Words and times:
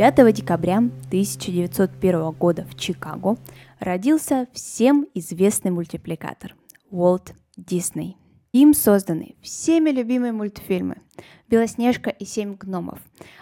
5 0.00 0.32
декабря 0.32 0.78
1901 0.78 2.30
года 2.30 2.64
в 2.64 2.74
Чикаго 2.74 3.36
родился 3.80 4.48
всем 4.54 5.06
известный 5.12 5.72
мультипликатор 5.72 6.56
Уолт 6.90 7.34
Дисней. 7.58 8.16
Им 8.52 8.72
созданы 8.72 9.34
всеми 9.42 9.90
любимые 9.90 10.32
мультфильмы 10.32 11.02
«Белоснежка 11.50 12.08
и 12.08 12.24
семь 12.24 12.54
гномов», 12.54 12.98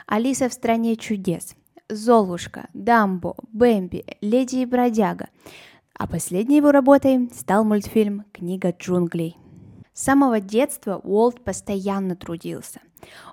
«Алиса 0.09 0.49
в 0.49 0.53
стране 0.53 0.97
чудес», 0.97 1.55
«Золушка», 1.89 2.69
«Дамбо», 2.75 3.37
«Бэмби», 3.53 4.05
«Леди 4.21 4.57
и 4.57 4.67
бродяга». 4.67 5.29
А 5.95 6.09
последней 6.09 6.57
его 6.57 6.73
работой 6.73 7.31
стал 7.37 7.63
мультфильм 7.63 8.25
«Книга 8.33 8.75
джунглей». 8.77 9.37
С 9.93 10.03
самого 10.03 10.41
детства 10.41 11.01
Уолт 11.05 11.45
постоянно 11.45 12.17
трудился. 12.17 12.81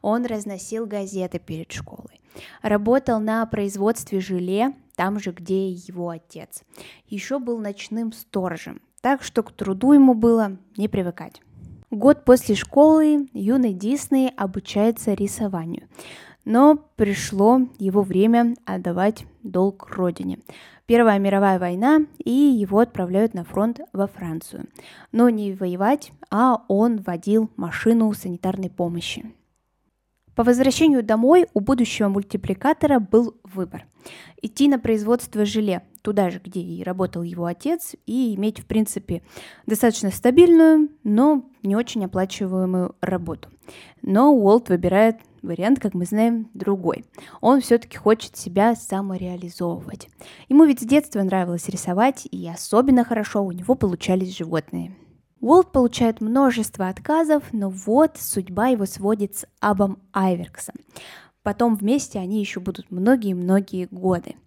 Он 0.01 0.25
разносил 0.25 0.85
газеты 0.85 1.39
перед 1.39 1.71
школой, 1.71 2.21
работал 2.61 3.19
на 3.19 3.45
производстве 3.45 4.19
желе, 4.19 4.73
там 4.95 5.19
же, 5.19 5.31
где 5.31 5.55
и 5.55 5.79
его 5.87 6.09
отец. 6.09 6.63
Еще 7.07 7.39
был 7.39 7.59
ночным 7.59 8.13
сторожем, 8.13 8.81
так 9.01 9.23
что 9.23 9.43
к 9.43 9.51
труду 9.51 9.93
ему 9.93 10.13
было 10.13 10.57
не 10.77 10.87
привыкать. 10.87 11.41
Год 11.91 12.25
после 12.25 12.55
школы 12.55 13.29
юный 13.33 13.73
Дисней 13.73 14.29
обучается 14.35 15.13
рисованию. 15.13 15.87
Но 16.43 16.75
пришло 16.95 17.61
его 17.79 18.01
время 18.01 18.55
отдавать 18.65 19.25
долг 19.43 19.87
родине. 19.89 20.39
Первая 20.85 21.17
мировая 21.17 21.57
война, 21.57 22.01
и 22.23 22.31
его 22.31 22.79
отправляют 22.79 23.33
на 23.33 23.43
фронт 23.43 23.79
во 23.91 24.07
Францию. 24.07 24.67
Но 25.11 25.29
не 25.29 25.53
воевать, 25.53 26.11
а 26.29 26.63
он 26.67 26.97
водил 26.97 27.49
машину 27.55 28.13
санитарной 28.13 28.69
помощи. 28.69 29.33
По 30.35 30.43
возвращению 30.43 31.01
домой 31.01 31.47
у 31.53 31.61
будущего 31.61 32.09
мультипликатора 32.09 32.99
был 32.99 33.35
выбор. 33.43 33.85
Идти 34.41 34.67
на 34.67 34.77
производство 34.77 35.45
желе, 35.45 35.81
туда 36.01 36.29
же, 36.29 36.41
где 36.43 36.59
и 36.59 36.83
работал 36.83 37.23
его 37.23 37.45
отец, 37.45 37.95
и 38.05 38.35
иметь, 38.35 38.59
в 38.59 38.65
принципе, 38.65 39.23
достаточно 39.65 40.11
стабильную, 40.11 40.89
но 41.03 41.45
не 41.63 41.75
очень 41.75 42.05
оплачиваемую 42.05 42.95
работу. 43.01 43.49
Но 44.01 44.31
Уолт 44.33 44.69
выбирает 44.69 45.17
вариант, 45.41 45.79
как 45.79 45.93
мы 45.93 46.05
знаем, 46.05 46.49
другой. 46.53 47.05
Он 47.41 47.61
все-таки 47.61 47.97
хочет 47.97 48.35
себя 48.35 48.75
самореализовывать. 48.75 50.09
Ему 50.49 50.65
ведь 50.65 50.81
с 50.81 50.85
детства 50.85 51.23
нравилось 51.23 51.69
рисовать, 51.69 52.27
и 52.29 52.47
особенно 52.47 53.03
хорошо 53.03 53.43
у 53.43 53.51
него 53.51 53.75
получались 53.75 54.37
животные. 54.37 54.95
Уолт 55.45 55.71
получает 55.71 56.21
множество 56.21 56.87
отказов, 56.87 57.43
но 57.51 57.69
вот 57.69 58.17
судьба 58.17 58.69
его 58.69 58.87
сводит 58.87 59.35
с 59.35 59.45
Абом 59.59 59.99
Айверксом. 60.11 60.73
Потом 61.43 61.75
вместе 61.75 62.17
они 62.17 62.39
еще 62.39 62.59
будут 62.59 62.89
многие-многие 62.89 63.87
годы. 63.91 64.37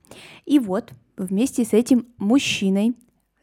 И 0.45 0.59
вот 0.59 0.93
вместе 1.17 1.65
с 1.65 1.73
этим 1.73 2.09
мужчиной, 2.17 2.97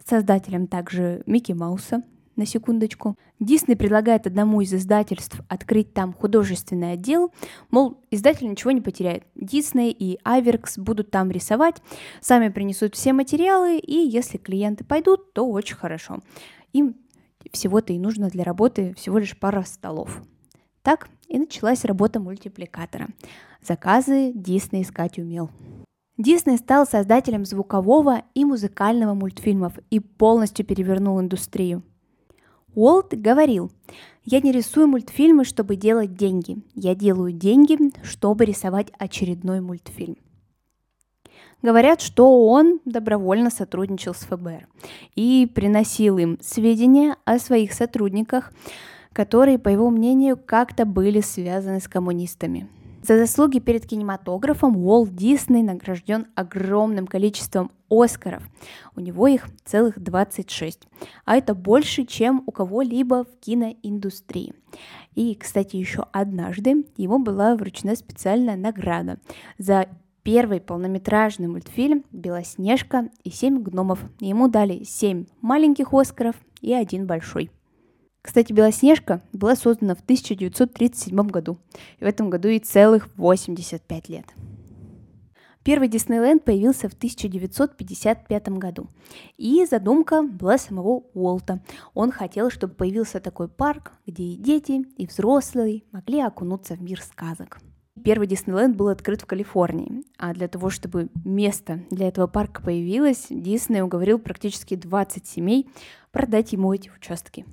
создателем 0.06 0.68
также 0.68 1.24
Микки 1.26 1.54
Мауса, 1.54 2.04
на 2.36 2.46
секундочку, 2.46 3.18
Дисней 3.40 3.78
предлагает 3.78 4.28
одному 4.28 4.60
из 4.60 4.74
издательств 4.74 5.40
открыть 5.48 5.94
там 5.94 6.12
художественный 6.12 6.92
отдел, 6.92 7.32
мол, 7.72 8.02
издатель 8.12 8.50
ничего 8.50 8.72
не 8.72 8.82
потеряет. 8.82 9.24
Дисней 9.36 9.96
и 9.98 10.20
Айверкс 10.26 10.78
будут 10.78 11.10
там 11.10 11.32
рисовать, 11.32 11.82
сами 12.20 12.50
принесут 12.50 12.96
все 12.96 13.14
материалы, 13.14 13.78
и 13.78 13.96
если 13.96 14.38
клиенты 14.38 14.84
пойдут, 14.84 15.32
то 15.32 15.50
очень 15.50 15.78
хорошо. 15.78 16.20
Им 16.74 16.98
всего-то 17.56 17.94
и 17.94 18.00
нужно 18.00 18.30
для 18.30 18.44
работы 18.44 18.94
всего 18.96 19.18
лишь 19.18 19.38
пара 19.38 19.64
столов. 19.64 20.22
Так 20.84 21.10
и 21.28 21.40
началась 21.40 21.84
работа 21.84 22.20
мультипликатора. 22.20 23.08
Заказы 23.62 24.32
Дисней 24.36 24.84
искать 24.84 25.18
умел. 25.18 25.50
Дисней 26.18 26.58
стал 26.58 26.86
создателем 26.86 27.44
звукового 27.44 28.22
и 28.36 28.46
музыкального 28.46 29.14
мультфильмов 29.16 29.74
и 29.90 30.00
полностью 30.00 30.66
перевернул 30.66 31.20
индустрию. 31.20 31.84
Уолт 32.76 33.14
говорил, 33.14 33.72
я 34.24 34.42
не 34.42 34.52
рисую 34.52 34.88
мультфильмы, 34.88 35.46
чтобы 35.46 35.76
делать 35.76 36.16
деньги. 36.16 36.58
Я 36.74 36.94
делаю 36.94 37.32
деньги, 37.32 37.78
чтобы 38.04 38.46
рисовать 38.46 38.92
очередной 38.98 39.62
мультфильм. 39.62 40.18
Говорят, 41.62 42.02
что 42.02 42.48
он 42.48 42.80
добровольно 42.86 43.50
сотрудничал 43.50 44.14
с 44.14 44.20
ФБР 44.20 44.68
и 45.16 45.50
приносил 45.54 46.18
им 46.18 46.38
сведения 46.42 47.16
о 47.26 47.40
своих 47.40 47.74
сотрудниках, 47.74 48.52
которые, 49.14 49.58
по 49.58 49.70
его 49.70 49.90
мнению, 49.90 50.38
как-то 50.38 50.86
были 50.86 51.22
связаны 51.22 51.80
с 51.80 51.88
коммунистами. 51.88 52.68
За 53.08 53.20
заслуги 53.20 53.60
перед 53.60 53.86
кинематографом 53.86 54.78
Уолт 54.78 55.16
Дисней 55.16 55.62
награжден 55.62 56.26
огромным 56.34 57.06
количеством 57.06 57.72
Оскаров. 57.88 58.42
У 58.96 59.00
него 59.00 59.28
их 59.28 59.48
целых 59.64 60.00
26. 60.02 60.88
А 61.24 61.36
это 61.36 61.54
больше, 61.54 62.06
чем 62.06 62.42
у 62.48 62.52
кого-либо 62.52 63.24
в 63.24 63.40
киноиндустрии. 63.42 64.56
И, 65.14 65.36
кстати, 65.36 65.76
еще 65.76 66.08
однажды 66.12 66.84
ему 66.98 67.20
была 67.20 67.56
вручена 67.56 67.96
специальная 67.96 68.56
награда 68.56 69.20
за 69.60 69.88
первый 70.26 70.60
полнометражный 70.60 71.48
мультфильм 71.48 72.04
«Белоснежка 72.12 73.10
и 73.24 73.30
семь 73.30 73.62
гномов». 73.62 74.00
Ему 74.20 74.48
дали 74.48 74.84
семь 74.84 75.28
маленьких 75.40 75.94
Оскаров 75.94 76.36
и 76.62 76.74
один 76.74 77.06
большой. 77.06 77.52
Кстати, 78.24 78.52
«Белоснежка» 78.52 79.22
была 79.34 79.56
создана 79.56 79.94
в 79.94 80.02
1937 80.02 81.16
году, 81.28 81.60
и 82.00 82.04
в 82.04 82.08
этом 82.08 82.32
году 82.32 82.48
и 82.48 82.58
целых 82.58 83.08
85 83.18 84.10
лет. 84.10 84.26
Первый 85.64 85.88
Диснейленд 85.90 86.44
появился 86.44 86.90
в 86.90 86.94
1955 86.94 88.50
году, 88.50 88.88
и 89.38 89.64
задумка 89.70 90.24
была 90.24 90.58
самого 90.58 91.04
Уолта. 91.14 91.62
Он 91.94 92.12
хотел, 92.12 92.50
чтобы 92.50 92.74
появился 92.74 93.20
такой 93.20 93.48
парк, 93.48 93.92
где 94.08 94.24
и 94.24 94.38
дети, 94.38 94.86
и 94.98 95.06
взрослые 95.06 95.84
могли 95.92 96.20
окунуться 96.20 96.74
в 96.74 96.82
мир 96.82 97.00
сказок. 97.02 97.60
Первый 98.06 98.28
Диснейленд 98.28 98.76
был 98.76 98.90
открыт 98.90 99.24
в 99.24 99.26
Калифорнии, 99.26 100.04
а 100.20 100.32
для 100.36 100.48
того, 100.48 100.70
чтобы 100.70 101.10
место 101.24 101.80
для 101.90 102.08
этого 102.08 102.28
парка 102.28 102.62
появилось, 102.62 103.26
Дисней 103.32 103.82
уговорил 103.82 104.20
практически 104.20 104.76
20 104.76 105.26
семей 105.26 105.68
продать 106.12 106.54
ему 106.54 106.72
эти 106.72 106.92
участки. 106.96 107.48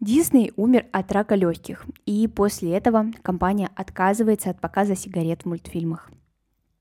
Дисней 0.00 0.52
умер 0.56 0.86
от 0.90 1.12
рака 1.12 1.36
легких, 1.36 1.86
и 2.04 2.26
после 2.26 2.72
этого 2.72 3.12
компания 3.22 3.70
отказывается 3.76 4.50
от 4.50 4.60
показа 4.60 4.96
сигарет 4.96 5.42
в 5.42 5.46
мультфильмах. 5.46 6.10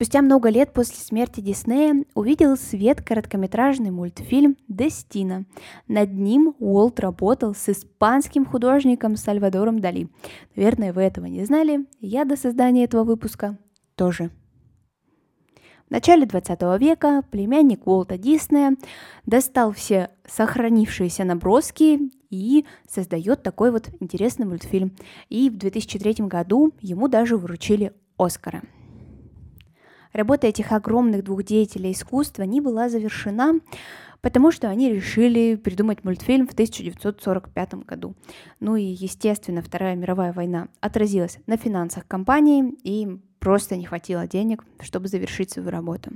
Спустя 0.06 0.22
много 0.22 0.50
лет 0.50 0.72
после 0.72 0.98
смерти 0.98 1.42
Диснея 1.42 2.06
увидел 2.14 2.58
свет 2.58 3.02
короткометражный 3.02 3.90
мультфильм 3.90 4.56
«Дестина». 4.68 5.46
Над 5.88 6.14
ним 6.14 6.54
Уолт 6.60 7.00
работал 7.00 7.56
с 7.56 7.70
испанским 7.70 8.46
художником 8.46 9.16
Сальвадором 9.16 9.80
Дали. 9.80 10.10
Наверное, 10.56 10.94
вы 10.94 11.02
этого 11.02 11.26
не 11.26 11.44
знали, 11.44 11.88
я 12.02 12.24
до 12.24 12.38
создания 12.38 12.84
этого 12.84 13.04
выпуска 13.04 13.58
тоже. 13.96 14.30
В 15.88 15.90
начале 15.90 16.28
20 16.28 16.62
века 16.80 17.24
племянник 17.32 17.88
Уолта 17.88 18.20
Диснея 18.20 18.76
достал 19.26 19.72
все 19.72 20.12
сохранившиеся 20.28 21.24
наброски 21.24 22.12
и 22.30 22.68
создает 22.88 23.42
такой 23.42 23.72
вот 23.72 23.90
интересный 24.00 24.46
мультфильм. 24.46 24.96
И 25.30 25.50
в 25.50 25.58
2003 25.58 26.28
году 26.28 26.74
ему 26.80 27.08
даже 27.08 27.38
вручили 27.38 27.92
Оскара– 28.18 28.62
Работа 30.16 30.48
этих 30.48 30.72
огромных 30.72 31.26
двух 31.26 31.44
деятелей 31.44 31.92
искусства 31.92 32.44
не 32.44 32.62
была 32.62 32.88
завершена, 32.88 33.60
потому 34.22 34.50
что 34.50 34.70
они 34.70 34.90
решили 34.90 35.56
придумать 35.56 36.06
мультфильм 36.06 36.48
в 36.48 36.54
1945 36.54 37.74
году. 37.84 38.16
Ну 38.62 38.78
и, 38.78 38.84
естественно, 38.84 39.62
Вторая 39.62 39.98
мировая 39.98 40.32
война 40.32 40.70
отразилась 40.80 41.40
на 41.48 41.58
финансах 41.58 42.08
компании, 42.08 42.76
и 42.84 43.20
просто 43.40 43.76
не 43.76 43.84
хватило 43.84 44.26
денег, 44.26 44.64
чтобы 44.80 45.10
завершить 45.10 45.52
свою 45.52 45.70
работу. 45.70 46.12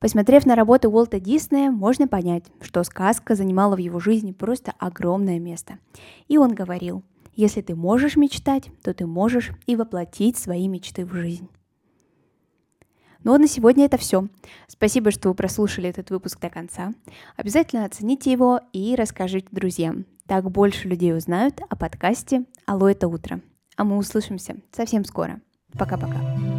Посмотрев 0.00 0.44
на 0.44 0.56
работы 0.56 0.88
Уолта 0.88 1.20
Диснея, 1.20 1.70
можно 1.70 2.08
понять, 2.08 2.46
что 2.60 2.82
сказка 2.82 3.36
занимала 3.36 3.76
в 3.76 3.78
его 3.78 4.00
жизни 4.00 4.32
просто 4.32 4.72
огромное 4.76 5.38
место. 5.38 5.78
И 6.26 6.36
он 6.36 6.52
говорил, 6.52 7.04
Если 7.36 7.60
ты 7.60 7.76
можешь 7.76 8.16
мечтать, 8.16 8.72
то 8.82 8.92
ты 8.92 9.06
можешь 9.06 9.52
и 9.68 9.76
воплотить 9.76 10.36
свои 10.36 10.66
мечты 10.66 11.06
в 11.06 11.14
жизнь. 11.14 11.48
Ну 13.22 13.34
а 13.34 13.38
на 13.38 13.46
сегодня 13.46 13.84
это 13.84 13.98
все. 13.98 14.28
Спасибо, 14.66 15.10
что 15.10 15.28
вы 15.28 15.34
прослушали 15.34 15.88
этот 15.88 16.10
выпуск 16.10 16.40
до 16.40 16.48
конца. 16.48 16.92
Обязательно 17.36 17.84
оцените 17.84 18.32
его 18.32 18.60
и 18.72 18.94
расскажите 18.96 19.48
друзьям. 19.50 20.06
Так 20.26 20.50
больше 20.50 20.88
людей 20.88 21.14
узнают 21.14 21.60
о 21.68 21.76
подкасте 21.76 22.44
«Алло, 22.66 22.88
это 22.88 23.08
утро». 23.08 23.40
А 23.76 23.84
мы 23.84 23.96
услышимся 23.96 24.56
совсем 24.72 25.04
скоро. 25.04 25.40
Пока-пока. 25.78 26.49